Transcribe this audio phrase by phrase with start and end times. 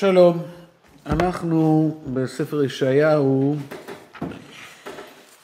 [0.00, 0.42] שלום,
[1.06, 3.56] אנחנו בספר ישעיהו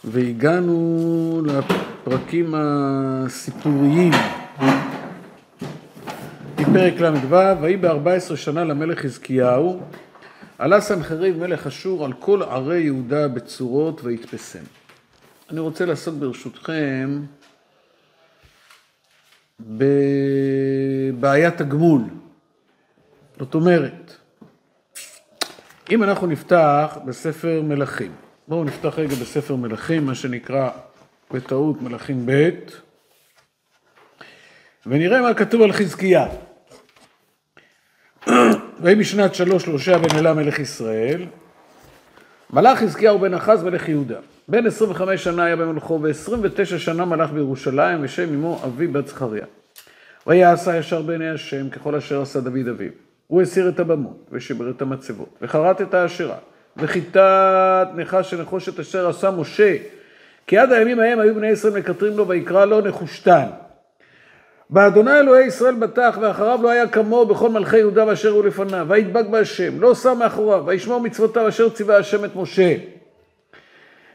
[0.04, 4.12] והגענו לפרקים הסיפוריים
[6.58, 9.80] מפרק ל"ו, ויהי ב-14 שנה למלך חזקיהו,
[10.58, 14.64] עלה סנחריב מלך אשור על כל ערי יהודה בצורות ויתפסם.
[15.50, 17.22] אני רוצה לעסוק ברשותכם
[19.60, 22.02] בבעיית הגמול.
[23.38, 24.16] זאת אומרת,
[25.90, 28.12] אם אנחנו נפתח בספר מלכים,
[28.48, 30.70] בואו נפתח רגע בספר מלכים, מה שנקרא
[31.30, 32.50] בטעות מלכים ב',
[34.86, 36.26] ונראה מה כתוב על חזקיה.
[38.80, 41.26] ויהי בשנת שלוש שלושה בן אלה מלך ישראל,
[42.50, 44.18] מלך חזקיהו בן אחז מלך יהודה.
[44.48, 49.46] בן 25 שנה היה במלכו, ו-29 שנה מלך בירושלים, ושם אמו אבי בת זכריה.
[50.26, 53.05] והיה עשה ישר בעיני השם, ככל אשר עשה דוד אביו.
[53.26, 56.36] הוא הסיר את הבמות, ושיבר את המצבות, וחרט את האשרה,
[56.76, 59.76] וכיתת נחש של נחושת אשר עשה משה,
[60.46, 63.46] כי עד הימים ההם היו בני ישראל מקטרים לו, ויקרא לו נחושתן.
[64.70, 69.26] באדוני אלוהי ישראל בטח, ואחריו לא היה כמוהו בכל מלכי יהודה ואשר הוא לפניו, וידבק
[69.26, 72.74] בהשם, לא שם מאחוריו, וישמור מצוותיו אשר ציווה השם את משה.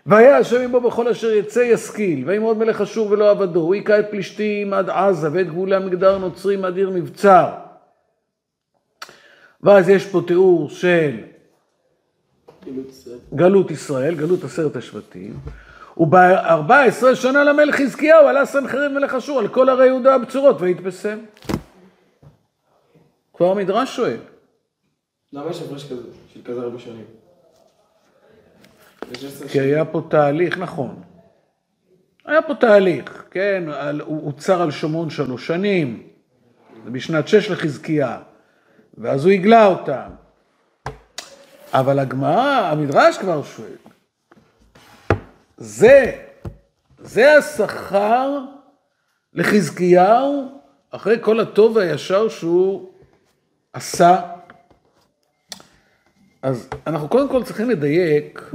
[0.05, 4.05] והיה השם עמו בכל אשר יצא ישכיל, וימרוד מלך אשור ולא עבדו, הוא היכה את
[4.11, 7.49] פלישתים עד עזה, ואת גבולי המגדר נוצרים עד עיר מבצר.
[9.63, 11.17] ואז יש פה תיאור של
[13.33, 15.39] גלות ישראל, גלות עשרת השבטים,
[15.97, 21.19] וב-14 שנה למלך חזקיהו עלה סנחריב מלך אשור על כל ערי יהודה הבצורות והתבשם.
[23.33, 24.17] כבר המדרש שואל.
[25.33, 27.05] למה יש הפרש כזה, של כזה הרבה שנים?
[29.47, 31.01] כי היה פה תהליך, נכון.
[32.25, 33.63] היה פה תהליך, כן,
[34.05, 36.07] הוא הוצר על שומרון שלוש שנים,
[36.85, 38.19] בשנת שש לחזקיה,
[38.97, 40.09] ואז הוא הגלה אותם.
[41.73, 43.75] אבל הגמרא, המדרש כבר שואל,
[45.57, 46.11] זה,
[46.99, 48.39] זה השכר
[49.33, 52.89] לחזקיהו אחרי כל הטוב והישר שהוא
[53.73, 54.21] עשה.
[56.41, 58.51] אז אנחנו קודם כל צריכים לדייק,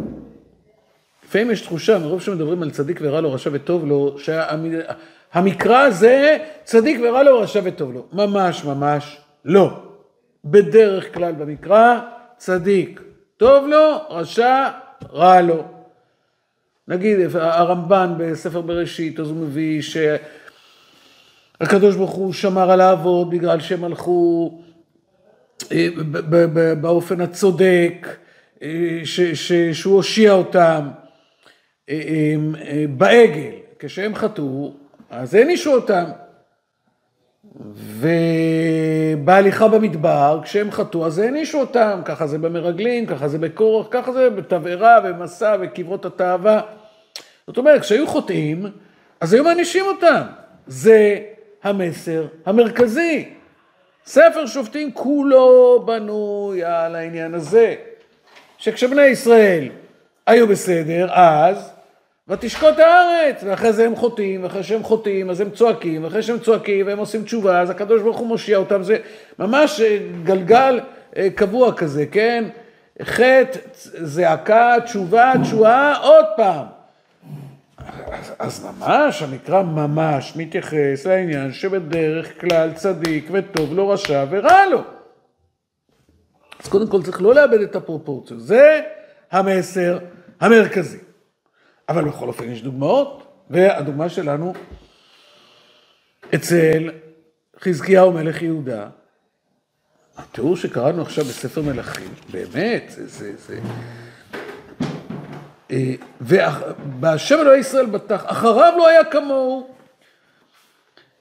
[1.24, 7.00] לפעמים יש תחושה, מרוב שמדברים על צדיק ורע לו, רשע וטוב לו, שהמקרא הזה צדיק
[7.02, 8.06] ורע לו, רשע וטוב לו.
[8.12, 9.85] ממש ממש לא.
[10.50, 12.00] בדרך כלל במקרא,
[12.36, 13.00] צדיק
[13.36, 14.68] טוב לו, רשע
[15.12, 15.64] רע לו.
[16.88, 19.82] נגיד הרמב"ן בספר בראשית, אז הוא מביא
[21.58, 24.58] שהקדוש ברוך הוא שמר על האבות בגלל שהם הלכו
[25.72, 25.88] אה,
[26.80, 28.06] באופן הצודק,
[28.62, 29.00] אה,
[29.72, 30.88] שהוא הושיע אותם
[31.90, 32.34] אה,
[32.88, 34.74] בעגל, כשהם חטאו,
[35.10, 36.04] אז הענישו אותם.
[39.14, 44.30] ובהליכה במדבר, כשהם חטאו, אז הענישו אותם, ככה זה במרגלים, ככה זה בקורח, ככה זה
[44.30, 46.60] בתבערה ומסע וקברות התאווה.
[47.46, 48.66] זאת אומרת, כשהיו חוטאים,
[49.20, 50.22] אז היו מענישים אותם.
[50.66, 51.18] זה
[51.62, 53.28] המסר המרכזי.
[54.06, 57.74] ספר שופטים כולו בנוי על העניין הזה,
[58.58, 59.68] שכשבני ישראל
[60.26, 61.75] היו בסדר, אז
[62.28, 66.86] ותשקוט הארץ, ואחרי זה הם חוטאים, ואחרי שהם חוטאים אז הם צועקים, ואחרי שהם צועקים
[66.86, 68.96] והם עושים תשובה, אז הקדוש ברוך הוא מושיע אותם, זה
[69.38, 69.80] ממש
[70.24, 70.80] גלגל
[71.34, 72.44] קבוע כזה, כן?
[73.02, 73.58] חטא,
[74.02, 76.66] זעקה, תשובה, תשועה, עוד פעם.
[78.12, 84.82] אז, אז ממש, המקרא ממש מתייחס לעניין שבדרך כלל צדיק וטוב לו, רשע ורע לו.
[86.62, 88.80] אז קודם כל צריך לא לאבד את הפרופורציות, זה
[89.32, 89.98] המסר
[90.40, 91.05] המרכזי.
[91.88, 94.54] אבל בכל אופן יש דוגמאות, והדוגמה שלנו
[96.34, 96.90] אצל
[97.60, 98.88] חזקיהו מלך יהודה,
[100.16, 103.06] התיאור שקראנו עכשיו בספר מלכים, באמת, זה...
[103.06, 103.60] זה, זה
[105.70, 109.74] אה, ובהשם אלוהי ישראל בטח, אחריו לא היה כמוהו.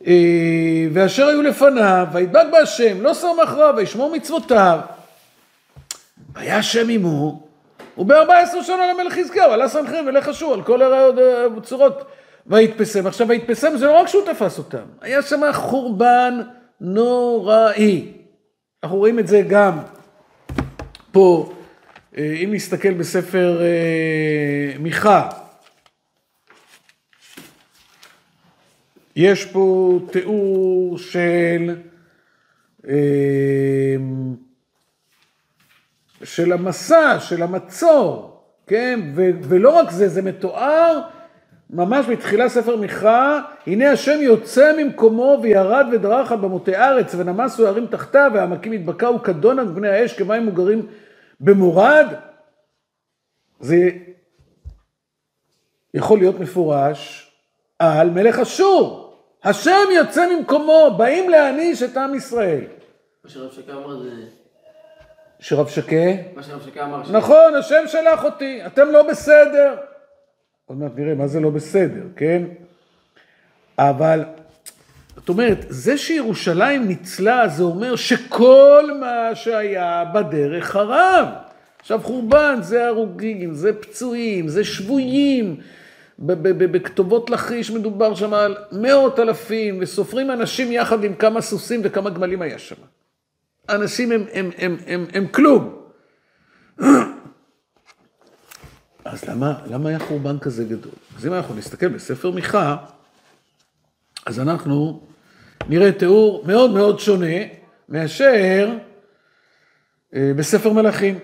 [0.08, 4.80] אה, ואשר היו לפניו, וידבק בהשם, לא שר מאחריו, וישמור מצוותיו.
[6.34, 7.45] והיה השם עמו,
[7.98, 9.66] וב-14 שנה למלך חזקיהו, עלה
[10.08, 10.82] ולך אשור על כל
[11.58, 12.04] הצורות
[12.48, 13.08] ויתפסם.
[13.08, 16.42] עכשיו, ויתפסם זה לא רק שהוא תפס אותם, היה שם חורבן
[16.82, 18.12] נוראי.
[18.84, 19.80] אנחנו רואים את זה גם
[21.12, 21.54] פה,
[22.18, 25.30] אה, אם נסתכל בספר אה, מיכה,
[29.16, 31.76] יש פה תיאור של
[32.88, 33.96] אה,
[36.26, 39.00] של המסע, של המצור, כן?
[39.16, 41.02] ו- ולא רק זה, זה מתואר
[41.70, 47.88] ממש בתחילה ספר מיכה, הנה השם יוצא ממקומו וירד ודרך על במותי ארץ ונמסו הערים
[47.88, 50.88] תחתיו והעמקים התבקעו כדון על בני האש כמים מוגרים
[51.40, 52.06] במורד.
[53.60, 53.76] זה
[55.94, 57.32] יכול להיות מפורש
[57.80, 59.02] על מלך אשור.
[59.44, 62.64] השם יוצא ממקומו, באים להעניש את עם ישראל.
[63.24, 64.10] מה שרב שקה אמר זה...
[65.40, 67.12] שרב שקה, מה שרב שקה אמר...
[67.12, 69.76] נכון, השם שלח אותי, אתם לא בסדר.
[70.66, 72.44] עוד מעט נראה מה זה לא בסדר, כן?
[73.78, 74.24] אבל,
[75.16, 81.28] זאת אומרת, זה שירושלים ניצלה, זה אומר שכל מה שהיה בדרך חרב.
[81.80, 85.58] עכשיו חורבן, זה הרוגים, זה פצועים, זה שבויים.
[86.20, 92.42] בכתובות לכיש מדובר שם על מאות אלפים, וסופרים אנשים יחד עם כמה סוסים וכמה גמלים
[92.42, 92.76] היה שם.
[93.70, 95.82] אנשים הם, הם, הם, הם, הם כלום.
[99.06, 100.92] אז למה, למה היה חורבן כזה גדול?
[101.18, 102.78] אז אם אנחנו נסתכל בספר מיכה,
[104.26, 105.08] אז אנחנו
[105.70, 107.36] נראה תיאור מאוד מאוד שונה
[107.90, 108.78] מאשר
[110.16, 111.20] אה, בספר מלכים.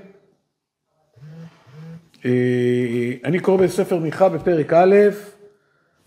[2.25, 4.95] אה, אני קורא בספר מיכה בפרק א',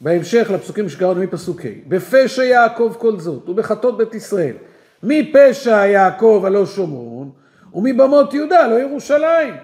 [0.00, 4.56] בהמשך לפסוקים שקראנו מפסוק ה', בפשע יעקב כל זאת, ובחטות בית ישראל,
[5.05, 7.31] מפשע יעקב הלא שומרון,
[7.75, 9.55] ומבמות יהודה לא ירושלים.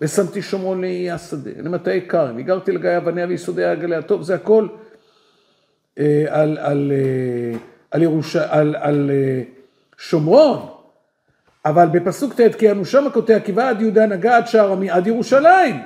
[0.00, 4.02] ושמתי שומרון לאיי השדה, למטעי כרם, הגרתי לגיא אבניה ויסודיה גליה.
[4.02, 4.68] טוב, זה הכל
[5.98, 7.58] אה, על, על, אה,
[7.90, 8.36] על, ירוש...
[8.36, 9.42] על, על אה,
[9.98, 10.66] שומרון,
[11.64, 15.76] אבל בפסוק ט' כי אנושה מכותיה כי ועד יהודה נגע עד שער עמי עד ירושלים.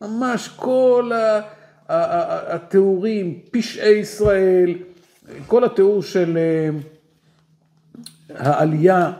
[0.00, 1.10] ממש כל
[2.48, 4.74] התיאורים, פשעי ישראל,
[5.46, 6.70] כל התיאור של אה,
[8.38, 9.12] העלייה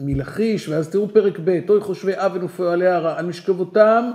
[0.00, 4.10] מלכיש, ואז תראו פרק ב', אוי חושבי אבן ופועלי הרע, על משכבותם,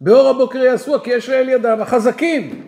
[0.00, 2.64] באור הבוקר יעשו, כי יש לאל ידם, החזקים.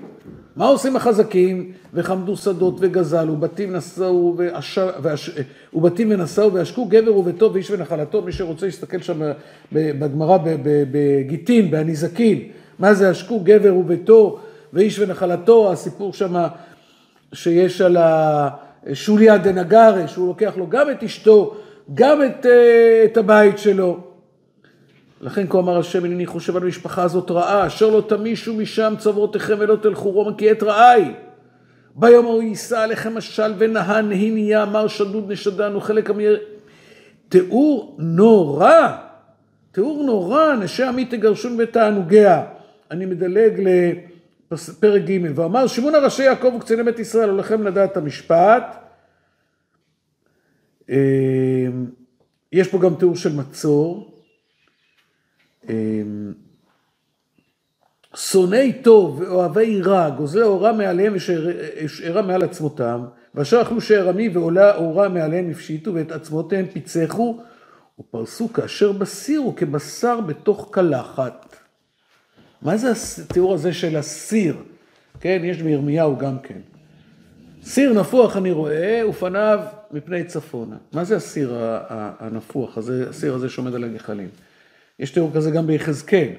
[0.56, 1.73] מה עושים החזקים?
[1.94, 4.79] וחמדו שדות וגזלו, בתים נשאו ועש...
[5.02, 5.31] ועש...
[5.75, 9.20] ובתים ונשאו ועשקו גבר וביתו ואיש ונחלתו, מי שרוצה להסתכל שם
[9.73, 12.49] בגמרא בגיטין, בהניזקין,
[12.79, 14.38] מה זה עשקו גבר וביתו
[14.73, 16.47] ואיש ונחלתו, הסיפור שם
[17.32, 21.55] שיש על השוליה דנגרי, שהוא לוקח לו גם את אשתו,
[21.94, 24.00] גם את, אה, את הבית שלו.
[25.21, 29.55] לכן כה אמר השם הנני חושב על המשפחה הזאת רעה, אשר לא תמישו משם צוורותיכם
[29.59, 31.05] ולא תלכו רומא כי עת רעי.
[31.94, 36.41] ביום ההוא יישא עליכם משל ונהן הניה אמר שדוד נשדן וחלק אמיר.
[37.29, 38.88] תיאור נורא,
[39.73, 42.43] תיאור נורא, נשי עמי תגרשון בתענוגיה.
[42.91, 43.61] אני מדלג
[44.52, 48.76] לפרק ג' ואמר שמעון הראשי יעקב וקציני בית ישראל הולכם לדעת המשפט.
[50.91, 50.97] אה,
[52.52, 54.11] יש פה גם תיאור של מצור.
[58.17, 63.05] שונאי טוב ואוהבי רע, גוזלי אורה מעליהם ושארה מעל עצמותם,
[63.35, 67.41] ואשר אכלו שארמי ועולה אורה מעליהם הפשיטו ואת עצמותיהם פיצחו,
[68.00, 71.56] ופרסו כאשר בסיר וכבשר בתוך קלחת.
[72.62, 72.93] מה זה
[73.25, 74.57] התיאור הזה של הסיר?
[75.21, 76.61] כן, יש בירמיהו גם כן.
[77.62, 79.61] סיר נפוח אני רואה, ופניו
[79.91, 80.77] מפני צפונה.
[80.93, 81.57] מה זה הסיר
[81.91, 84.29] הנפוח הזה, הסיר הזה שעומד על הגחלים?
[84.99, 86.33] יש תיאור כזה גם ביחזקאל.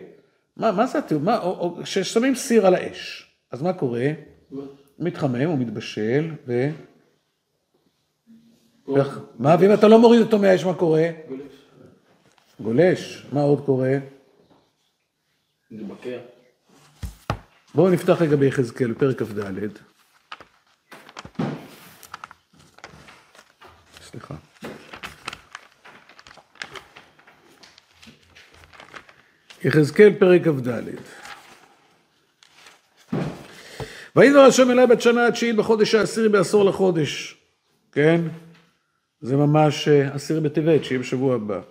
[0.58, 1.24] מה, מה זה התיאור?
[1.24, 4.08] מה, או, או, כששמים סיר על האש, אז מה קורה?
[5.00, 6.70] מתחמם, הוא מתבשל, ו...
[9.40, 11.10] מה, ואם אתה לא מוריד אותו מהאש, מה קורה?
[11.30, 11.42] גולש.
[12.60, 13.26] גולש.
[13.34, 13.98] מה עוד קורה?
[17.76, 19.68] בואו נפתח רגע ביחזקאל, פרק כ"ד.
[24.02, 24.36] סליחה.
[29.64, 30.82] יחזקאל פרק כ"ד.
[34.16, 37.38] וידבר השם אליי בת שנה התשיעית בחודש העשירי בעשור לחודש.
[37.92, 38.22] כן?
[39.22, 41.62] זה ממש אה, עשירי בטבת, שיהיה בשבוע הבא.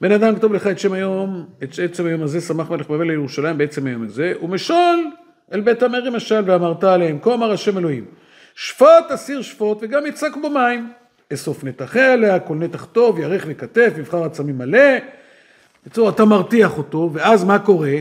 [0.00, 3.58] בן אדם כתוב לך את שם היום, את עצם היום הזה, שמח מלך בבל לירושלים
[3.58, 5.10] בעצם היום הזה, ומשול
[5.52, 8.04] אל בית המרי משל ואמרת עליהם, כה אמר השם אלוהים,
[8.54, 10.92] שפוט אסיר שפוט וגם יצק בו מים.
[11.32, 14.98] אסוף נתחי עליה, כל נתח טוב, ירך וכתף, מבחר עצמים מלא.
[15.82, 17.94] בקיצור, אתה מרתיח אותו, ואז מה קורה?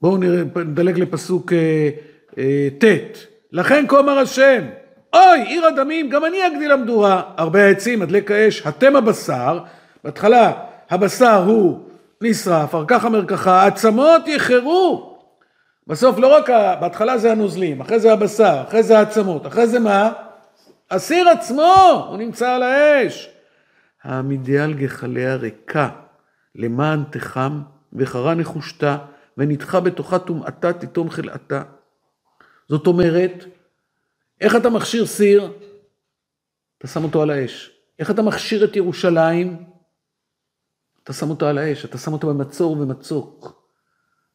[0.00, 1.90] בואו נדלג לפסוק אה,
[2.38, 3.18] אה, ט'.
[3.52, 4.64] לכן כה אמר השם,
[5.14, 7.22] אוי, עיר הדמים, גם אני אגדיל המדורה.
[7.36, 9.58] הרבה העצים, הדלק האש, התם הבשר.
[10.04, 10.52] בהתחלה
[10.90, 11.80] הבשר הוא
[12.20, 15.18] נשרף, אחר כך המרקחה, העצמות יחרו.
[15.86, 16.50] בסוף לא רק.
[16.80, 20.12] בהתחלה זה הנוזלים, אחרי זה הבשר, אחרי זה העצמות, אחרי זה מה?
[20.90, 23.30] הסיר עצמו, הוא נמצא על האש.
[24.02, 25.88] העמידי על גחליה ריקה,
[26.54, 27.60] למען תחם
[27.92, 28.96] וחרה נחושתה,
[29.38, 31.62] ונדחה בתוכה טומאתה תיתום חלאתה.
[32.68, 33.44] זאת אומרת,
[34.40, 35.52] איך אתה מכשיר סיר?
[36.78, 37.70] אתה שם אותו על האש.
[37.98, 39.64] איך אתה מכשיר את ירושלים?
[41.04, 43.62] אתה שם אותו על האש, אתה שם אותו במצור ומצוק.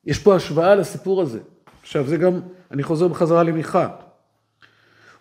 [0.05, 1.39] יש פה השוואה לסיפור הזה.
[1.81, 2.39] עכשיו, זה גם,
[2.71, 3.89] אני חוזר בחזרה למיכה.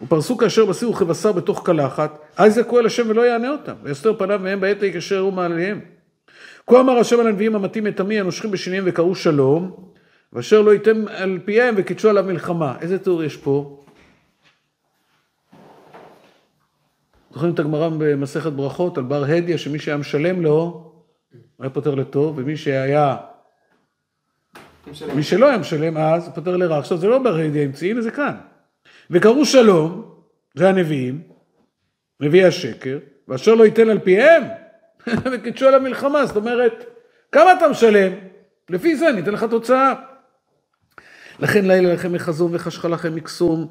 [0.03, 4.39] ופרסו כאשר בסירו כבשר בתוך קלחת, אז יקו אל השם ולא יענה אותם, ויסתר פניו
[4.43, 5.81] מהם בעת ההיא כאשר יראו מעליהם.
[6.67, 9.91] כה אמר השם על הנביאים המטים את עמי הנושכים בשניהם וקראו שלום,
[10.33, 12.77] ואשר לא ייתם על פיהם וקידשו עליו מלחמה.
[12.81, 13.84] איזה תיאור יש פה?
[17.35, 20.93] זוכרים את הגמרא במסכת ברכות על בר הדיה, שמי שהיה משלם לו,
[21.61, 23.17] היה פותר לטוב, ומי שהיה...
[25.15, 26.79] מי שלא היה משלם אז, פותר לרע.
[26.79, 28.35] עכשיו זה לא בר הדיה המציא, הנה זה כאן.
[29.11, 30.15] וקראו שלום,
[30.55, 31.23] זה הנביאים,
[32.21, 32.99] נביאי השקר,
[33.29, 34.43] ואשר לא ייתן על פיהם,
[35.33, 36.85] וקידשו על המלחמה, זאת אומרת,
[37.33, 38.13] כמה אתה משלם?
[38.71, 39.95] לפי זה ניתן לך תוצאה.
[41.39, 43.67] לכן לילה לכם מחזום וחשכה לכם מקסום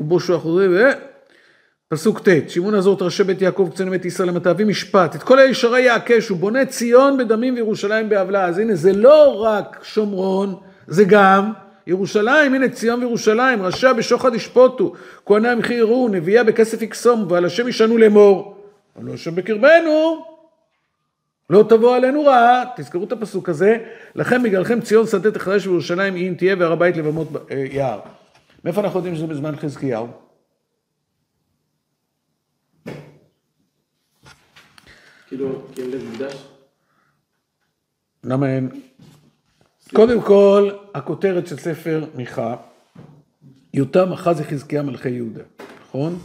[0.00, 0.90] ובושו אחורי ו...
[1.88, 5.80] פסוק ט', שמעון הזאת ראשי בית יעקב קצין בית ישראל למתאבים משפט, את כל הישרי
[5.80, 10.54] יעקש, הוא בונה ציון בדמים וירושלים בעוולה, אז הנה זה לא רק שומרון,
[10.86, 11.52] זה גם
[11.86, 14.92] ירושלים, הנה ציון וירושלים, רשע בשוחד ישפוטו,
[15.26, 18.56] כהני המחיר יראו, נביאה בכסף יקסום, ועל השם ישנו לאמור,
[18.96, 20.24] אבל לא יושב בקרבנו,
[21.50, 23.76] לא תבוא עלינו רעה, תזכרו את הפסוק הזה,
[24.14, 28.00] לכם בגללכם ציון שדה תחרש וירושלים אם תהיה והר הבית לבמות אה, יער.
[28.64, 30.23] מאיפה אנחנו יודעים שזה בזמן חזקיהו?
[35.28, 36.44] כאילו, אין לב מקדש?
[38.24, 38.70] למה אין?
[39.94, 42.56] קודם כל, הכותרת של ספר מיכה,
[43.74, 45.42] יותם אחז יחזקיה מלכי יהודה,
[45.88, 46.18] נכון?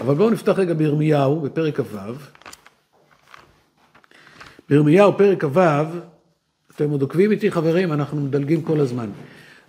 [0.00, 1.96] אבל בואו נפתח רגע בירמיהו, בפרק כ"ו.
[4.68, 5.60] בירמיהו, פרק כ"ו,
[6.74, 9.10] אתם עוד עוקבים איתי חברים, אנחנו מדלגים כל הזמן.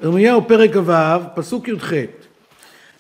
[0.04, 0.92] ירמיהו, פרק כ"ו,
[1.36, 1.94] פסוק י"ח: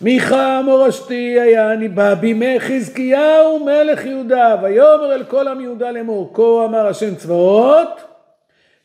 [0.01, 6.66] מיכה מורשתי היה ניבא בימי חזקיהו מלך יהודה, ויאמר אל כל עם יהודה לאמור, כה
[6.66, 8.01] אמר השם צבאות,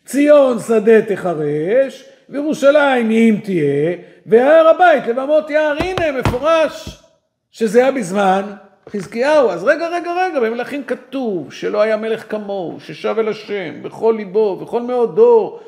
[0.05, 7.03] ציון שדה תחרש, וירושלים אם תהיה, והר הבית לבמות יער, הנה מפורש
[7.51, 8.43] שזה היה בזמן
[8.89, 9.51] חזקיהו.
[9.51, 14.57] אז רגע, רגע, רגע, במלכים כתוב שלא היה מלך כמוהו, ששב אל השם בכל ליבו,
[14.57, 15.61] בכל מאודו.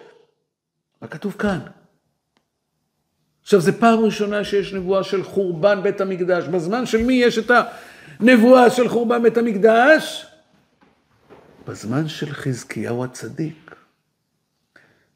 [1.02, 1.58] מה כתוב כאן?
[3.44, 6.44] עכשיו, זו פעם ראשונה שיש נבואה של חורבן בית המקדש.
[6.44, 7.50] בזמן של מי יש את
[8.20, 10.26] הנבואה של חורבן בית המקדש?
[11.68, 13.76] בזמן של חזקיהו הצדיק.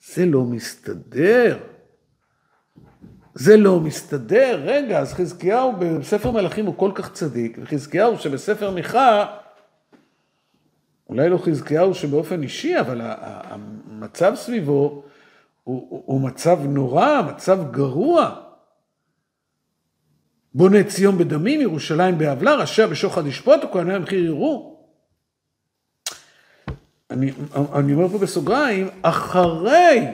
[0.07, 1.59] זה לא מסתדר.
[3.35, 4.61] זה לא מסתדר.
[4.65, 9.27] רגע, אז חזקיהו בספר מלכים הוא כל כך צדיק, וחזקיהו שבספר מיכה,
[11.09, 15.03] אולי לא חזקיהו שבאופן אישי, אבל המצב סביבו
[15.69, 18.41] הוא, הוא, מצב נורא, מצב גרוע.
[20.55, 24.85] בונה ציון בדמים, ירושלים בעוולה, ראשיה בשוחד ישפוט, וכהני המחיר יראו.
[27.11, 27.33] אני,
[27.75, 30.07] אני אומר פה בסוגריים, אחרי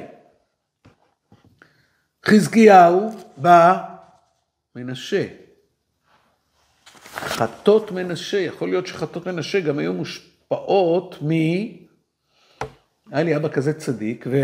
[2.26, 3.84] חזקיהו בא
[4.76, 5.26] מנשה.
[7.14, 11.30] חטות מנשה, יכול להיות שחטות מנשה גם היו מושפעות מ...
[13.10, 14.36] היה לי אבא כזה צדיק, ו...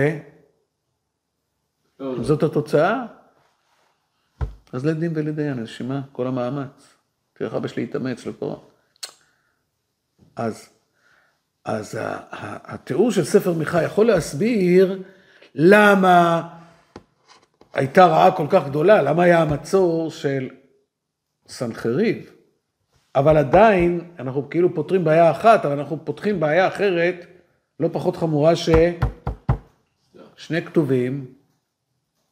[2.01, 2.23] לא, לא.
[2.23, 3.07] זאת התוצאה?
[4.73, 6.01] אז לדין ולדיין, אז שמה?
[6.13, 6.97] כל המאמץ.
[7.33, 8.65] תראה אבא שלי התאמץ לפה.
[10.37, 10.69] אז,
[11.65, 11.99] אז
[12.41, 15.03] התיאור של ספר מיכה יכול להסביר
[15.55, 16.49] למה
[17.75, 20.49] הייתה רעה כל כך גדולה, למה היה המצור של
[21.49, 22.31] סנחריב.
[23.15, 27.27] אבל עדיין, אנחנו כאילו פותרים בעיה אחת, אבל אנחנו פותחים בעיה אחרת,
[27.81, 29.03] לא פחות חמורה, ששני
[30.67, 31.40] כתובים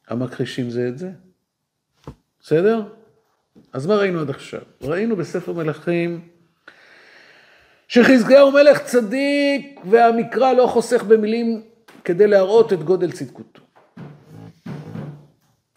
[0.09, 1.09] המכחישים זה את זה.
[2.41, 2.81] בסדר?
[3.73, 4.61] אז מה ראינו עד עכשיו?
[4.81, 6.21] ראינו בספר מלכים
[7.87, 11.61] שחזקיהו מלך צדיק והמקרא לא חוסך במילים
[12.03, 13.61] כדי להראות את גודל צדקותו.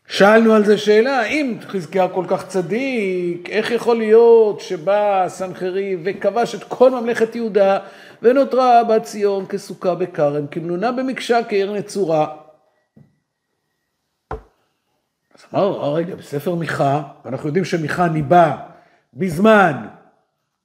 [0.07, 6.55] שאלנו על זה שאלה, אם חזקיהו כל כך צדיק, איך יכול להיות שבא סנחריב וכבש
[6.55, 7.79] את כל ממלכת יהודה
[8.23, 12.42] ונותרה בת ציון כסוכה בכרם, כמלונה במקשה כעיר נצורה.
[15.54, 18.56] אמרנו, אה, רגע, בספר מיכה, ואנחנו יודעים שמיכה ניבא
[19.14, 19.87] בזמן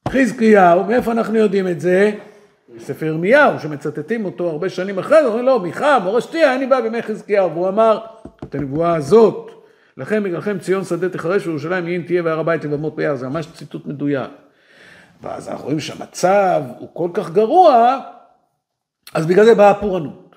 [0.09, 2.11] חזקיהו, מאיפה אנחנו יודעים את זה?
[2.75, 7.01] בספר ירמיהו, שמצטטים אותו הרבה שנים אחרי זה, אומרים לו, מיכה, מורשתי, אני בא בימי
[7.01, 7.99] חזקיהו, והוא אמר
[8.43, 9.51] את הנבואה הזאת,
[9.97, 13.85] לכם בגללכם ציון שדה תחרש וירושלים יין תהיה והר הבית לבמות ביער, זה ממש ציטוט
[13.85, 14.31] מדויק.
[15.21, 17.99] ואז אנחנו רואים שהמצב הוא כל כך גרוע,
[19.13, 20.35] אז בגלל זה באה הפורענות.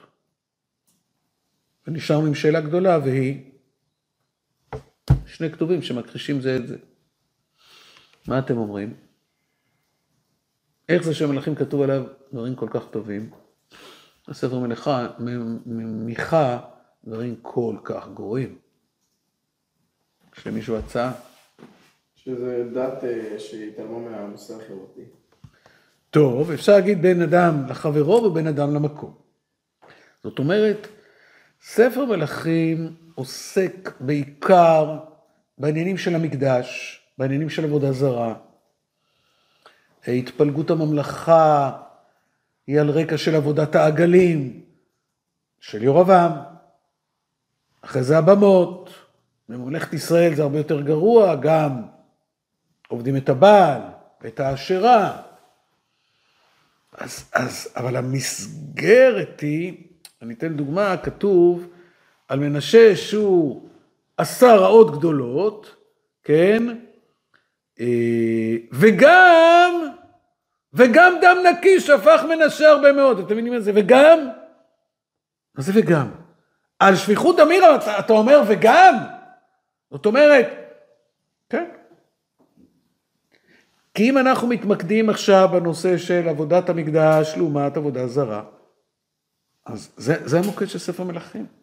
[1.87, 3.50] ונשארנו עם שאלה גדולה, והיא
[5.41, 6.77] שני כתובים שמכחישים זה את זה.
[8.29, 8.95] מה אתם אומרים?
[10.89, 13.31] איך זה שמלאכים כתוב עליו דברים כל כך טובים?
[14.29, 15.09] הספר מלאכה,
[15.67, 16.61] מיכה,
[17.05, 18.59] דברים כל כך גרועים.
[20.37, 21.13] יש למישהו הצעה?
[22.15, 25.05] שזה דת אה, שהתעלמו מהנושא החברתי.
[26.11, 29.15] טוב, אפשר להגיד בין אדם לחברו ובין אדם למקום.
[30.23, 30.89] זאת אומרת,
[31.63, 35.10] ספר מלכים עוסק בעיקר
[35.61, 38.35] בעניינים של המקדש, בעניינים של עבודה זרה.
[40.07, 41.73] התפלגות הממלכה
[42.67, 44.61] היא על רקע של עבודת העגלים,
[45.61, 46.33] של ירבעם.
[47.83, 48.91] אחרי זה הבמות,
[49.49, 51.83] בממלכת ישראל זה הרבה יותר גרוע, גם
[52.89, 53.81] עובדים את הבעל
[54.21, 55.23] ואת האשרה.
[56.93, 59.77] אז, אז, אבל המסגרת היא,
[60.23, 61.67] אני אתן דוגמה, כתוב
[62.29, 63.70] על מנשה שהוא
[64.21, 65.77] עשה רעות גדולות,
[66.25, 66.63] כן?
[67.81, 69.73] אה, וגם,
[70.73, 73.73] וגם דם נקי שפך מנשה הרבה מאוד, אתם מבינים מה זה?
[73.75, 74.29] וגם?
[75.55, 76.11] מה זה וגם?
[76.79, 77.65] על שפיכות דמיר
[77.99, 78.95] אתה אומר וגם?
[79.91, 80.47] זאת אומרת,
[81.49, 81.71] כן.
[83.95, 88.43] כי אם אנחנו מתמקדים עכשיו בנושא של עבודת המקדש לעומת עבודה זרה,
[89.67, 91.60] אז זה, זה המוקד של ספר מלכים.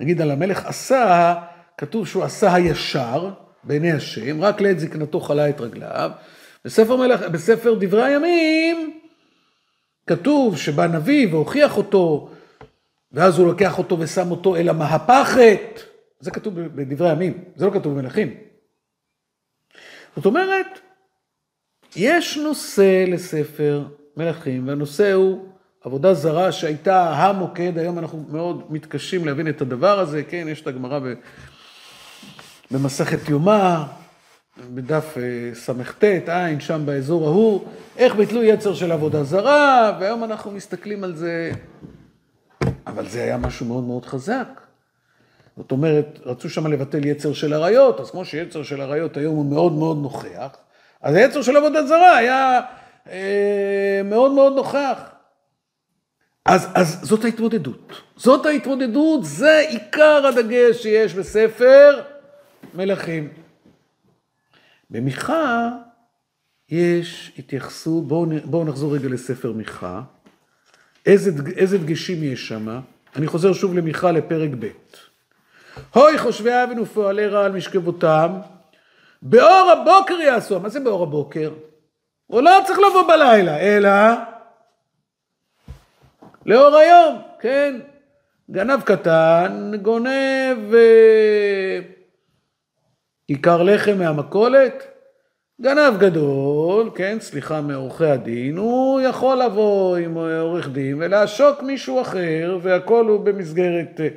[0.00, 1.34] נגיד על המלך עשה,
[1.78, 3.30] כתוב שהוא עשה הישר
[3.64, 6.10] בעיני השם, רק לעת זקנתו חלה את רגליו.
[6.64, 9.00] בספר, מלך, בספר דברי הימים
[10.06, 12.30] כתוב שבא נביא והוכיח אותו,
[13.12, 15.80] ואז הוא לוקח אותו ושם אותו אל המהפכת.
[16.20, 18.34] זה כתוב בדברי הימים, זה לא כתוב במלכים.
[20.16, 20.66] זאת אומרת,
[21.96, 23.84] יש נושא לספר
[24.16, 25.48] מלכים, והנושא הוא
[25.84, 30.66] עבודה זרה שהייתה המוקד, היום אנחנו מאוד מתקשים להבין את הדבר הזה, כן, יש את
[30.66, 31.00] הגמרא
[32.70, 33.82] במסכת יומא,
[34.74, 37.64] בדף אה, סט, עין, שם באזור ההוא,
[37.96, 41.52] איך ביטלו יצר של עבודה זרה, והיום אנחנו מסתכלים על זה,
[42.86, 44.60] אבל זה היה משהו מאוד מאוד חזק.
[45.56, 49.46] זאת אומרת, רצו שם לבטל יצר של אריות, אז כמו שיצר של אריות היום הוא
[49.46, 50.56] מאוד מאוד נוכח,
[51.02, 52.60] אז היצר של עבודה זרה היה
[53.10, 55.15] אה, מאוד מאוד נוכח.
[56.46, 57.92] אז, אז זאת ההתמודדות.
[58.16, 62.02] זאת ההתמודדות, זה עיקר הדגש שיש בספר
[62.74, 63.28] מלכים.
[64.90, 65.70] במיכה
[66.68, 70.02] יש התייחסות, בואו בוא נחזור רגע לספר מיכה.
[71.06, 72.80] איזה, איזה דגשים יש שם?
[73.16, 74.66] אני חוזר שוב למיכה לפרק ב'.
[75.94, 78.32] הוי חושבי אבן ופועלי רע על משכבותם,
[79.22, 80.60] באור הבוקר יעשו.
[80.60, 81.52] מה זה באור הבוקר?
[82.26, 83.90] הוא לא צריך לבוא בלילה, אלא
[86.46, 87.74] לאור היום, כן?
[88.50, 91.78] גנב קטן, גונב אה,
[93.26, 94.86] כיכר לחם מהמכולת,
[95.60, 102.58] גנב גדול, כן, סליחה מעורכי הדין, הוא יכול לבוא עם עורך דין ולעשוק מישהו אחר,
[102.62, 104.08] והכל הוא במסגרת, אה,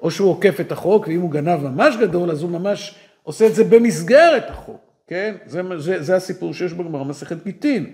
[0.00, 3.54] או שהוא עוקף את החוק, ואם הוא גנב ממש גדול, אז הוא ממש עושה את
[3.54, 5.34] זה במסגרת החוק, כן?
[5.46, 7.92] זה, זה, זה הסיפור שיש בגמרא מסכת גיטין,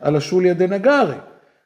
[0.00, 1.16] על השוליה דנגרי,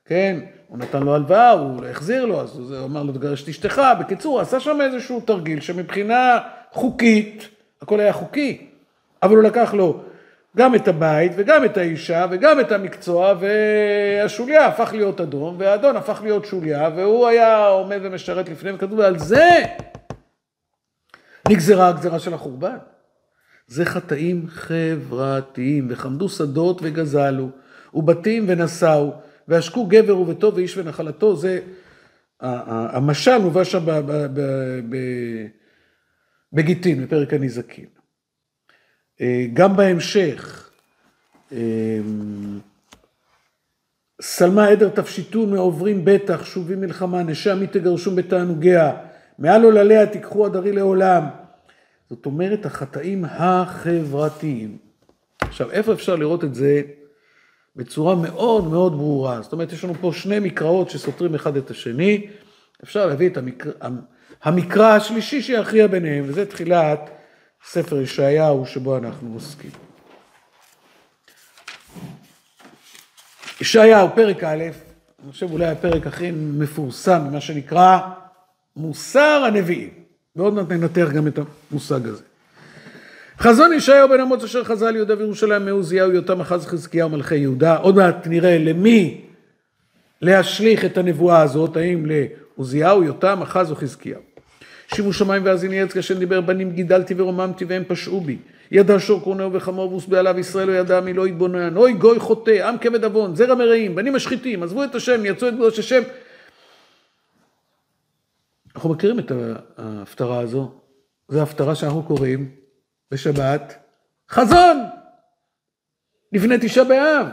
[0.05, 0.41] כן?
[0.69, 3.83] הוא נתן לו הלוואה, הוא החזיר לו, אז הוא אמר לו, תגרש את אשתך.
[4.01, 6.41] בקיצור, עשה שם איזשהו תרגיל שמבחינה
[6.73, 7.49] חוקית,
[7.83, 8.67] הכל היה חוקי,
[9.23, 10.01] אבל הוא לקח לו
[10.57, 16.21] גם את הבית וגם את האישה וגם את המקצוע, והשוליה הפך להיות אדום, והאדון הפך
[16.23, 19.49] להיות שוליה, והוא היה עומד ומשרת לפניהם, כתוב, ועל זה
[21.49, 22.77] נגזרה הגזרה של החורבן.
[23.67, 27.49] זה חטאים חברתיים, וחמדו שדות וגזלו,
[27.95, 29.13] ובתים ונשאו.
[29.53, 31.61] ועשקו גבר וביתו ואיש ונחלתו, זה,
[32.41, 33.85] המשל מובא שם
[36.53, 37.87] בגיטין, בפרק הנזקין.
[39.21, 40.71] אה, גם בהמשך,
[41.53, 41.99] אה,
[44.23, 48.93] סלמה עדר תפשיטון מעוברים בטח, שובים מלחמה, נשם מי תגרשום בתענוגיה,
[49.39, 51.25] מעל עולליה תיקחו עדרי לעולם.
[52.11, 54.79] זאת אומרת, החטאים החברתיים.
[55.41, 56.83] עכשיו, איפה אפשר לראות את זה?
[57.77, 59.43] בצורה מאוד מאוד ברורה.
[59.43, 62.27] זאת אומרת, יש לנו פה שני מקראות שסותרים אחד את השני.
[62.85, 63.73] אפשר להביא את המקרא,
[64.43, 67.11] המקרא השלישי שיכריע ביניהם, וזה תחילת
[67.65, 69.71] ספר ישעיהו שבו אנחנו עוסקים.
[73.61, 74.65] ישעיהו, פרק א',
[75.23, 77.99] אני חושב אולי הפרק הכי מפורסם, מה שנקרא
[78.77, 79.91] מוסר הנביאים.
[80.37, 81.39] ועוד מעט ננתח גם את
[81.71, 82.23] המושג הזה.
[83.43, 87.77] חזון ישעיהו בן אמוץ אשר חזה על יהודה וירושלים מעוזיהו יותם אחז חזקיהו מלכי יהודה.
[87.77, 89.21] עוד מעט נראה למי
[90.21, 92.07] להשליך את הנבואה הזאת, האם
[92.57, 94.21] עוזיהו, יותם, אחז וחזקיהו.
[94.95, 98.39] שימו שמיים ואזיני ארץ כאשר דיבר בנים גידלתי ורוממתי והם פשעו בי.
[98.71, 101.77] ידע שור קורנהו וחמור והוסבה עליו ישראל לא ידע מי לא יתבונן.
[101.77, 105.55] אוי גוי חוטא, עם כבד עוון, זרע מרעים, בנים משחיתים, עזבו את השם, יצאו את
[105.55, 106.03] קדוש השם.
[108.75, 109.33] אנחנו מכירים את
[109.79, 110.71] ההפטרה הזו,
[111.29, 112.62] זו ההפטרה שאנחנו קוראים
[113.13, 113.75] בשבת,
[114.31, 114.85] חזון,
[116.33, 117.27] לפני תשעה באב,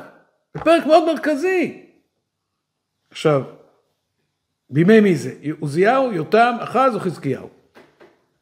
[0.54, 1.86] זה פרק מאוד מרכזי.
[3.12, 3.44] עכשיו,
[4.70, 5.34] בימי מי זה?
[5.60, 7.50] עוזיהו, יותם, אחז או חזקיהו?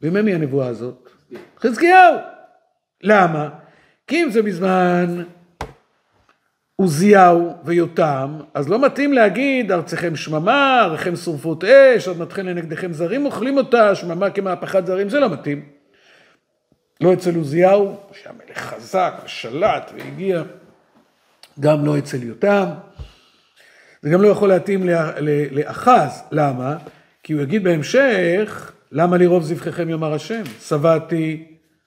[0.02, 1.10] בימי מי הנבואה הזאת?
[1.60, 2.16] חזקיהו.
[3.04, 3.50] למה?
[4.08, 5.24] כי אם זה בזמן
[6.76, 13.26] עוזיהו ויותם, אז לא מתאים להגיד ארציכם שממה, עריכם שרפות אש, עוד מתחיל לנגדכם זרים
[13.26, 15.77] אוכלים אותה, שממה כמהפכת זרים, זה לא מתאים.
[17.02, 20.44] לא אצל עוזיהו, שהמלך חזק ושלט והגיע,
[21.60, 22.66] גם לא אצל יותם.
[24.02, 24.90] זה גם לא יכול להתאים
[25.52, 26.78] לאחז, למה?
[27.24, 30.44] כי הוא יגיד בהמשך, למה לרוב זבחיכם יאמר השם?
[30.62, 31.46] שבעתי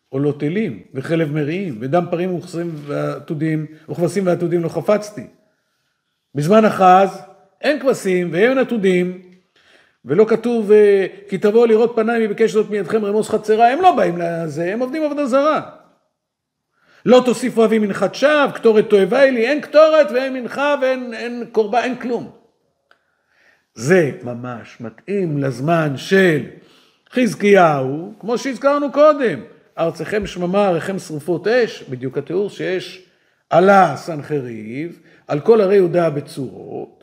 [0.08, 2.38] עולות אלים, וחלב מריעים, ודם פרים
[2.86, 5.26] ועתודים, וכבשים ועתודים לא חפצתי.
[6.34, 7.22] בזמן אחז
[7.60, 9.29] אין כבשים ואין עתודים,
[10.04, 10.70] ולא כתוב
[11.28, 15.02] כי תבואו לראות פניי מבקש זאת מידכם רמוס חצרה, הם לא באים לזה, הם עובדים
[15.02, 15.60] עבודה זרה.
[17.06, 21.78] לא תוסיפו אבי מנחת שווא, קטורת תועבה לי, אין קטורת ואין מנחה ואין אין קורבן,
[21.78, 22.30] אין כלום.
[23.74, 26.42] זה ממש מתאים לזמן של
[27.12, 29.40] חזקיהו, כמו שהזכרנו קודם.
[29.78, 33.06] ארציכם שממה, עריכם שרופות אש, בדיוק התיאור שיש
[33.50, 36.99] עלה סנחריב, על כל ערי יהודה הבצורות,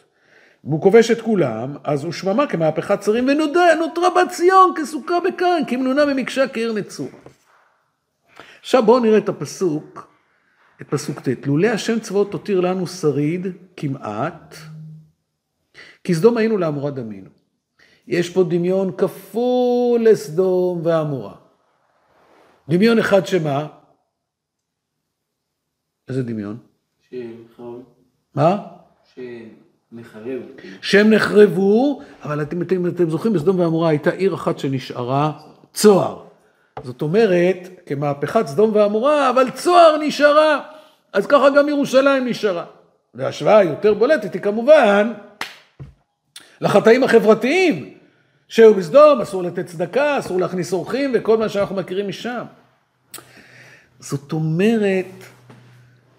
[0.64, 6.06] והוא כובש את כולם, אז הוא שממה כמהפכת שרים, ונותרה בת ציון כסוכה בקרן, כמנונה
[6.06, 7.10] במקשה כעיר נצור.
[8.60, 10.12] עכשיו בואו נראה את הפסוק,
[10.82, 14.56] את פסוק ט', לולא השם צבאות תותיר לנו שריד כמעט,
[16.04, 17.30] כי סדום היינו לעמורה דמינו.
[18.08, 21.36] יש פה דמיון כפול לסדום ועמורה.
[22.70, 23.68] דמיון אחד שמה?
[26.08, 26.58] איזה דמיון?
[27.10, 27.82] שנחרב.
[28.36, 28.68] מה?
[30.04, 30.42] שנחרב.
[30.82, 35.32] שהם נחרבו, אבל אתם, אתם, אתם זוכרים, בסדום ועמורה הייתה עיר אחת שנשארה
[35.74, 36.20] צוהר.
[36.84, 40.62] זאת אומרת, כמהפכת סדום ועמורה, אבל צוהר נשארה.
[41.14, 42.66] אז ככה גם ירושלים נשארה.
[43.14, 45.14] וההשוואה היותר בולטת היא כמובן
[46.62, 47.98] לחטאים החברתיים.
[48.48, 52.44] שהיו בסדום, אסור לתת צדקה, אסור להכניס אורחים וכל מה שאנחנו מכירים משם.
[54.00, 55.06] זאת אומרת,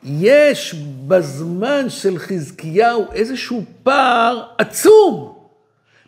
[0.02, 0.74] יש
[1.08, 5.38] בזמן של חזקיהו איזשהו פער עצום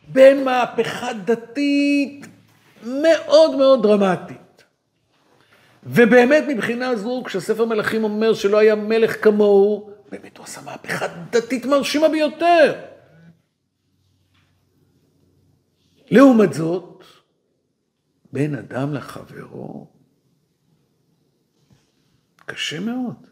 [0.08, 2.26] בין מהפכה דתית
[2.84, 4.64] מאוד מאוד דרמטית.
[5.82, 11.66] ובאמת מבחינה זו, כשספר מלכים אומר שלא היה מלך כמוהו, באמת הוא עשה מהפכה דתית
[11.66, 12.80] מרשימה ביותר.
[16.10, 17.04] לעומת זאת,
[18.32, 19.86] בין אדם לחברו,
[22.46, 23.29] קשה מאוד.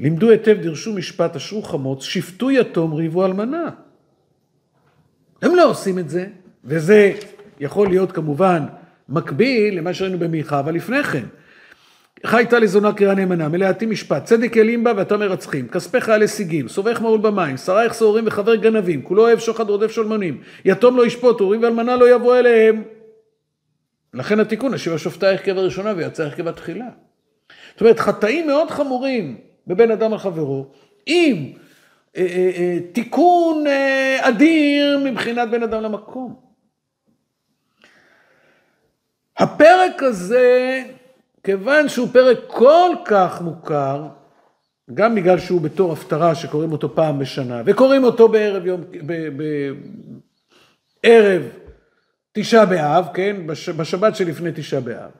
[0.00, 3.70] לימדו היטב, דרשו משפט, אשרו חמוץ, שפטו יתום, ריבו אלמנה.
[5.42, 6.26] הם לא עושים את זה,
[6.64, 7.12] וזה
[7.60, 8.62] יכול להיות כמובן
[9.08, 11.24] מקביל למה שראינו במיכה, אבל לפני כן.
[12.26, 17.00] חייתה לזונה קריאה נאמנה, מלאתי משפט, צדק אלים בה ואתה מרצחים, כספך על הישגים, סובך
[17.00, 21.62] מעול במים, שרייך שעורים וחבר גנבים, כולו אוהב שוחד רודף שולמנים, יתום לא ישפוט, הורים
[21.62, 22.82] ואלמנה לא יבוא אליהם.
[24.14, 26.88] לכן התיקון, אשיבה שופטה הרכב הראשונה ויצא הרכב התחילה.
[27.72, 30.66] זאת אומרת, חטאים מאוד חמורים בבין אדם לחברו,
[31.06, 31.52] עם
[32.16, 33.64] אה, אה, אה, תיקון
[34.20, 36.34] אדיר מבחינת בין אדם למקום.
[39.36, 40.82] הפרק הזה
[41.44, 44.06] כיוון שהוא פרק כל כך מוכר,
[44.94, 48.80] גם בגלל שהוא בתור הפטרה שקוראים אותו פעם בשנה, וקוראים אותו בערב יום,
[51.02, 51.42] בערב
[52.32, 55.10] תשעה באב, כן, בש, בשבת שלפני תשעה באב.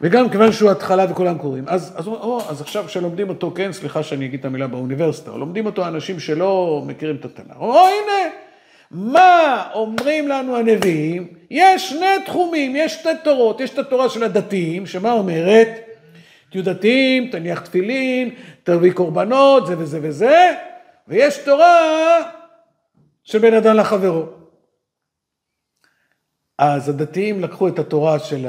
[0.00, 1.64] וגם כיוון שהוא התחלה וכולם קוראים.
[1.66, 5.66] אז, אז, או, אז עכשיו כשלומדים אותו, כן, סליחה שאני אגיד את המילה באוניברסיטה, לומדים
[5.66, 7.56] אותו אנשים שלא מכירים את התנ"ך.
[7.56, 8.34] או הנה,
[8.90, 11.28] מה אומרים לנו הנביאים?
[11.50, 13.60] יש שני תחומים, יש שתי תורות.
[13.60, 15.68] יש את התורה של הדתיים, שמה אומרת?
[16.50, 20.54] תהיו דתיים, תניח תפילין, תביא קורבנות, זה וזה וזה,
[21.08, 22.20] ויש תורה
[23.24, 24.24] של בן אדם לחברו.
[26.58, 28.46] אז הדתיים לקחו את התורה של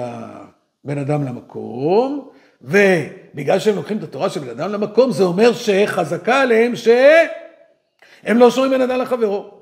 [0.86, 2.30] הבן אדם למקום,
[2.62, 8.52] ובגלל שהם לוקחים את התורה של בן אדם למקום, זה אומר שחזקה עליהם שהם לא
[8.52, 9.60] שומעים בן אדם לחברו.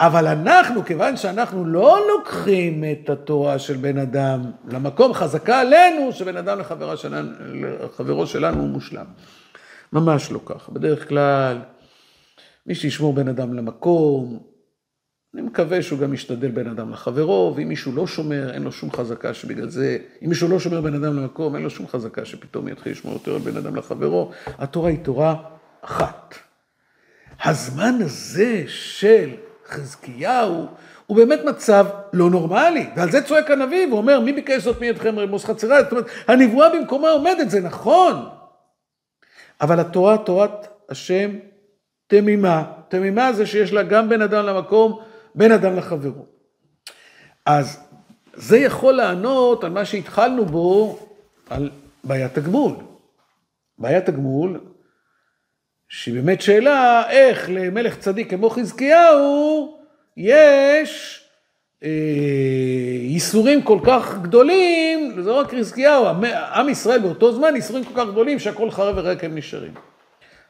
[0.00, 6.36] אבל אנחנו, כיוון שאנחנו לא לוקחים את התורה של בן אדם למקום, חזקה עלינו שבן
[6.36, 9.04] אדם לחברו שלנו, שלנו הוא מושלם.
[9.92, 10.72] ממש לא ככה.
[10.72, 11.58] בדרך כלל,
[12.66, 14.38] מי שישמור בן אדם למקום,
[15.34, 18.92] אני מקווה שהוא גם ישתדל בין אדם לחברו, ואם מישהו לא שומר, אין לו שום
[18.92, 22.68] חזקה שבגלל זה, אם מישהו לא שומר בין אדם למקום, אין לו שום חזקה שפתאום
[22.68, 24.30] יתחיל לשמור יותר בין אדם לחברו.
[24.58, 25.34] התורה היא תורה
[25.80, 26.34] אחת.
[27.44, 29.30] הזמן הזה של
[29.68, 30.66] חזקיהו,
[31.06, 35.44] הוא באמת מצב לא נורמלי, ועל זה צועק הנביא, ואומר, מי ביקש זאת מידכם רמוס
[35.44, 35.82] חצרה?
[35.82, 38.28] זאת אומרת, הנבואה במקומה עומדת, זה נכון.
[39.60, 41.30] אבל התורה, תורת השם,
[42.06, 42.64] תמימה.
[42.88, 45.00] תמימה זה שיש לה גם בין אדם למקום,
[45.34, 46.26] בין אדם לחברו.
[47.46, 47.80] אז
[48.34, 50.98] זה יכול לענות על מה שהתחלנו בו,
[51.50, 51.70] על
[52.04, 52.72] בעיית הגמול.
[53.78, 54.60] בעיית הגמול,
[55.88, 59.78] שהיא באמת שאלה איך למלך צדיק כמו חזקיהו,
[60.16, 61.24] יש
[61.84, 61.88] אה,
[63.00, 66.06] ייסורים כל כך גדולים, זה לא רק חזקיהו,
[66.54, 69.74] עם ישראל באותו זמן ייסורים כל כך גדולים שהכל חרב ורק הם נשארים.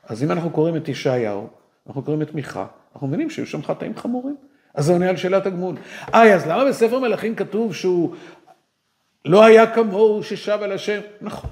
[0.04, 1.48] אז אם אנחנו קוראים את ישעיהו,
[1.86, 4.36] אנחנו קוראים את מיכה, אנחנו מבינים שהיו שם חטאים חמורים.
[4.74, 5.76] אז זה עונה על שאלת הגמול.
[6.14, 8.14] איי, אז למה בספר מלכים כתוב שהוא
[9.24, 11.00] לא היה כמוהו ששב אל השם?
[11.20, 11.50] נכון.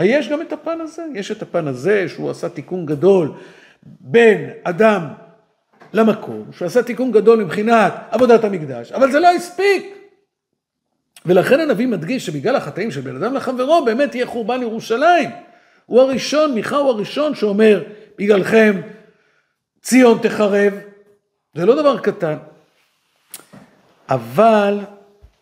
[0.00, 3.32] יש גם את הפן הזה, יש את הפן הזה שהוא עשה תיקון גדול
[3.82, 5.08] בין אדם
[5.92, 9.96] למקום, שהוא עשה תיקון גדול מבחינת עבודת המקדש, אבל זה לא הספיק.
[11.26, 15.30] ולכן הנביא מדגיש שבגלל החטאים של בן אדם לחברו, באמת יהיה חורבן ירושלים.
[15.86, 17.82] הוא הראשון, מיכה הוא הראשון שאומר,
[18.18, 18.80] בגללכם
[19.82, 20.72] ציון תחרב.
[21.54, 22.36] זה לא דבר קטן.
[24.08, 24.78] אבל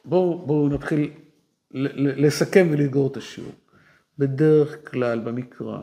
[0.05, 1.11] בואו בוא נתחיל
[1.97, 3.53] לסכם ולסגור את השיעור.
[4.19, 5.79] בדרך כלל במקרא,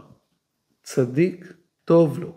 [0.84, 1.54] צדיק
[1.86, 2.34] טוב לו.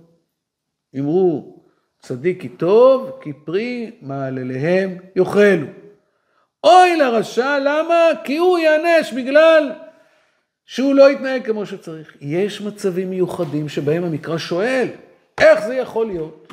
[0.98, 1.56] אמרו,
[1.98, 5.66] צדיק כי טוב, כי פרי מעלליהם יאכלו.
[6.64, 8.08] אוי לרשע, למה?
[8.24, 9.72] כי הוא ייענש בגלל
[10.64, 12.16] שהוא לא יתנהג כמו שצריך.
[12.20, 14.88] יש מצבים מיוחדים שבהם המקרא שואל,
[15.40, 16.52] איך זה יכול להיות?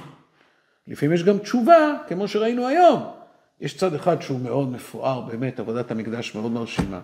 [0.87, 3.20] לפעמים יש גם תשובה, כמו שראינו היום.
[3.61, 7.01] יש צד אחד שהוא מאוד מפואר, באמת, עבודת המקדש מאוד מרשימה,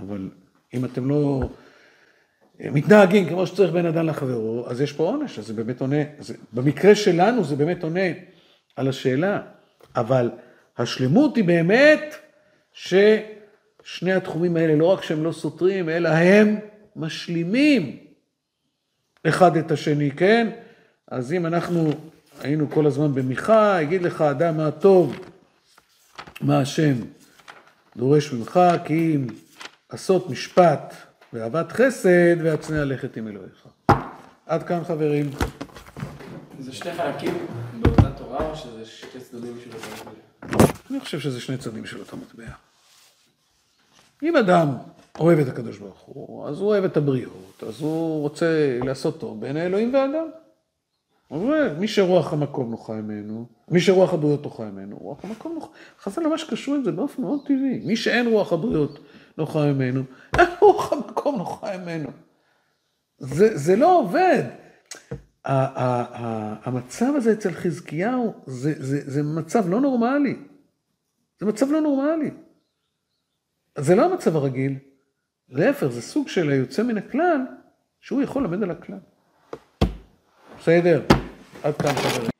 [0.00, 0.30] אבל
[0.74, 1.40] אם אתם לא
[2.60, 6.34] מתנהגים כמו שצריך בין אדם לחברו, אז יש פה עונש, אז זה באמת עונה, זה,
[6.52, 8.00] במקרה שלנו זה באמת עונה
[8.76, 9.40] על השאלה,
[9.96, 10.30] אבל
[10.78, 12.14] השלמות היא באמת
[12.72, 16.56] ששני התחומים האלה, לא רק שהם לא סותרים, אלא הם
[16.96, 17.96] משלימים
[19.26, 20.50] אחד את השני, כן?
[21.08, 21.90] אז אם אנחנו
[22.40, 25.20] היינו כל הזמן במיכה, יגיד לך אדם מה טוב,
[26.40, 26.94] מה השם
[27.96, 29.26] דורש ממך, כי אם
[29.88, 30.94] עשות משפט
[31.32, 33.68] ואהבת חסד והצנע לכת עם אלוהיך.
[34.46, 35.30] עד כאן חברים.
[36.58, 37.46] זה שני חלקים
[37.80, 40.10] באותה תורה או שזה שני צדדים של אותה
[40.50, 40.64] מטבע?
[40.90, 42.52] אני חושב שזה שני צדדים של אותה מטבע.
[44.22, 44.68] אם אדם
[45.18, 49.40] אוהב את הקדוש ברוך הוא, אז הוא אוהב את הבריות, אז הוא רוצה לעשות טוב
[49.40, 50.26] בין האלוהים והאדם.
[51.30, 55.68] מי שרוח המקום נוחה ממנו, מי שרוח הבריות נוחה ממנו, רוח המקום נוחה.
[56.00, 57.80] חז"ל ממש קשור עם זה באופן מאוד טבעי.
[57.84, 58.98] מי שאין רוח הבריות
[59.38, 60.02] נוחה ממנו,
[60.38, 62.08] אין רוח המקום נוחה ממנו.
[63.18, 64.42] זה, זה לא עובד.
[65.44, 70.36] המצב הזה אצל חזקיהו זה, זה, זה מצב לא נורמלי.
[71.40, 72.30] זה מצב לא נורמלי.
[73.78, 74.74] זה לא המצב הרגיל.
[75.48, 77.40] להפך, זה סוג של היוצא מן הכלל,
[78.00, 78.98] שהוא יכול ללמד על הכלל.
[80.66, 81.00] בסדר,
[81.62, 82.35] עד כאן חברים.